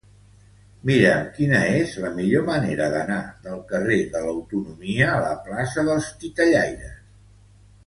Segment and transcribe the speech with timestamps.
[0.89, 3.19] Mira'm quina és la millor manera d'anar
[3.49, 6.99] del carrer de l'Autonomia a la plaça dels Titellaires.